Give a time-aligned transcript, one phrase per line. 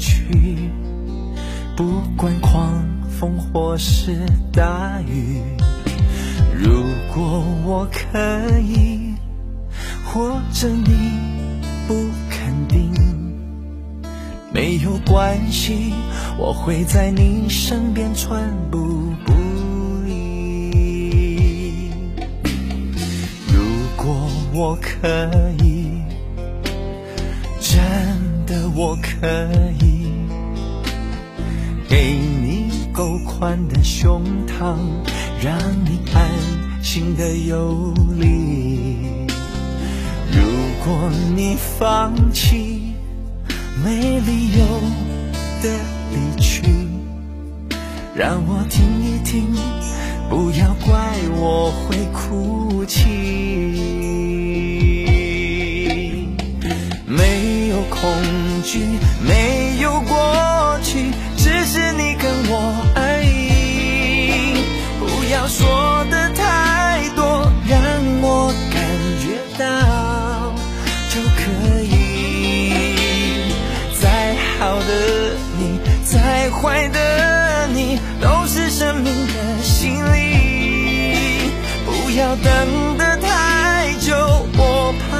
[0.00, 0.56] 去
[1.76, 5.42] 不管狂风或是大雨。
[6.58, 6.82] 如
[7.14, 9.14] 果我可以，
[10.04, 11.18] 或者你
[11.86, 11.94] 不
[12.28, 12.92] 肯定，
[14.52, 15.92] 没有关系，
[16.38, 18.78] 我会在你身边寸步
[19.24, 19.32] 不
[20.06, 21.90] 离。
[23.48, 23.62] 如
[23.96, 25.49] 果我可，
[28.50, 29.28] 的我可
[29.78, 30.10] 以，
[31.88, 34.74] 给你够宽的胸膛，
[35.40, 39.28] 让你安心的游离。
[40.32, 40.42] 如
[40.84, 42.92] 果你放弃，
[43.84, 44.64] 没理由
[45.62, 45.78] 的
[46.10, 46.64] 离去，
[48.16, 49.46] 让我听一听，
[50.28, 53.39] 不要怪我会哭泣。
[58.72, 58.78] 惧，
[59.26, 64.62] 没有过去，只是你跟我而已。
[65.00, 67.80] 不要说的太多，让
[68.22, 68.80] 我感
[69.18, 69.26] 觉
[69.58, 70.54] 到
[71.10, 73.52] 就可以。
[74.00, 81.50] 再好的你，再坏的你，都是生命的洗礼。
[81.84, 84.14] 不要等得太久，
[84.56, 85.18] 我怕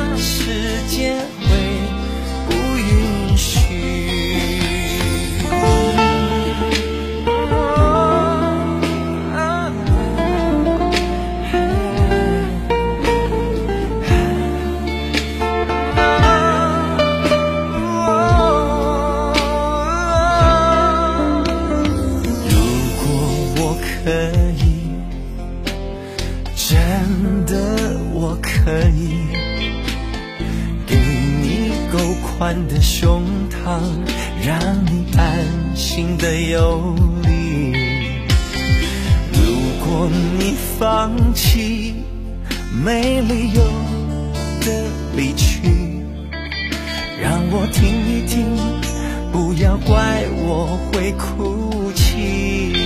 [26.71, 26.79] 真
[27.47, 29.27] 的我可以，
[30.87, 30.95] 给
[31.43, 33.81] 你够宽的胸膛，
[34.47, 36.95] 让你安心的游
[37.25, 37.73] 离。
[39.33, 39.43] 如
[39.85, 40.09] 果
[40.39, 41.97] 你放弃，
[42.85, 43.63] 没理由
[44.61, 44.85] 的
[45.17, 46.05] 离去，
[47.21, 48.47] 让我听一听，
[49.33, 52.80] 不要怪我会哭泣。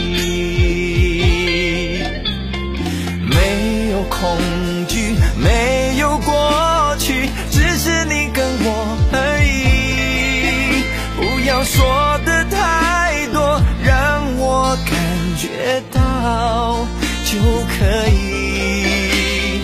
[4.21, 4.39] 恐
[4.87, 10.85] 惧，没有过去，只是你跟我而已。
[11.17, 14.95] 不要说的太多，让我感
[15.37, 16.87] 觉到
[17.25, 17.39] 就
[17.77, 19.61] 可以。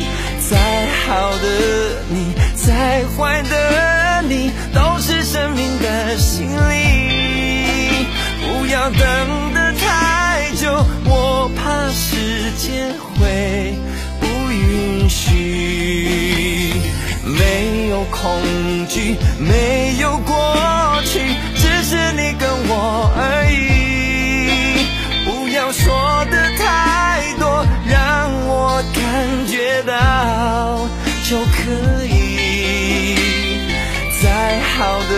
[0.51, 0.57] 再
[1.07, 1.47] 好的
[2.09, 8.07] 你，再坏的你，都是生命的洗礼。
[8.43, 9.01] 不要等
[9.55, 13.79] 得太久，我怕时间会
[15.11, 16.73] 许，
[17.25, 21.21] 没有恐惧，没有过去，
[21.57, 24.87] 只是你跟我而已。
[25.25, 29.03] 不要说的太多，让我感
[29.49, 30.89] 觉到
[31.29, 33.19] 就可以。
[34.23, 35.13] 再好的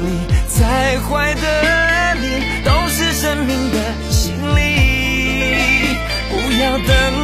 [0.00, 0.06] 你，
[0.48, 2.24] 再坏的你，
[2.64, 3.76] 都是生命的
[4.10, 5.96] 洗礼。
[6.30, 7.23] 不要等。